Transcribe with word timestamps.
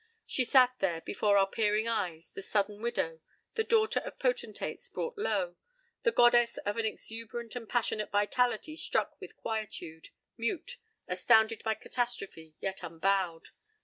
She 0.25 0.43
sat 0.43 0.73
there 0.79 1.01
before 1.01 1.37
our 1.37 1.45
peering 1.45 1.87
eyes, 1.87 2.31
the 2.31 2.41
sudden 2.41 2.81
widow, 2.81 3.21
the 3.53 3.63
daughter 3.63 3.99
of 3.99 4.17
potentates 4.17 4.89
brought 4.89 5.15
low, 5.15 5.57
the 6.01 6.11
goddess 6.11 6.57
of 6.65 6.77
an 6.77 6.85
exuberant 6.87 7.55
and 7.55 7.69
passionate 7.69 8.09
vitality 8.09 8.75
struck 8.75 9.21
with 9.21 9.37
quietude; 9.37 10.09
mute, 10.37 10.77
astounded 11.07 11.61
by 11.63 11.75
catastrophe, 11.75 12.55
yet 12.59 12.81
unbowed. 12.81 13.49